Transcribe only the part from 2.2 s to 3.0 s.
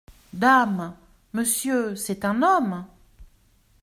un homme….